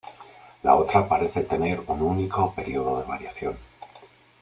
[0.63, 3.55] La otra parece tener un único período de variación.